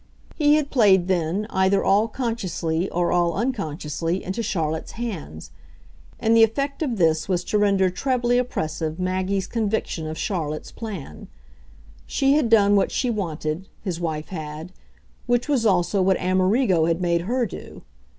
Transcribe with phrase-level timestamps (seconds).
[0.35, 5.51] He had played then, either all consciously or all unconsciously, into Charlotte's hands;
[6.19, 11.27] and the effect of this was to render trebly oppressive Maggie's conviction of Charlotte's plan.
[12.07, 14.71] She had done what she wanted, his wife had
[15.27, 17.83] which was also what Amerigo had made her do.